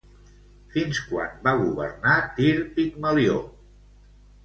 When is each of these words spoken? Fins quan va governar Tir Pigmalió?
Fins 0.75 1.01
quan 1.09 1.37
va 1.45 1.55
governar 1.61 2.17
Tir 2.41 2.51
Pigmalió? 2.75 3.41